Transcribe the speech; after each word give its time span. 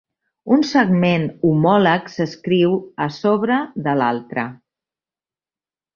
Un 0.53 0.63
segment 0.67 1.27
homòleg 1.49 2.09
s"escriu 2.13 2.73
a 3.07 3.09
sobre 3.19 3.61
de 3.89 3.95
l"altre. 3.97 4.51